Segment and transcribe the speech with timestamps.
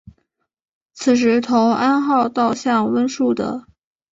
[0.93, 3.67] 此时同安号倒向温树德。